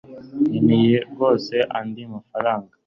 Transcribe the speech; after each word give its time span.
nkeneye 0.49 0.95
rwose 1.11 1.55
andi 1.77 2.01
mafaranga 2.13 2.73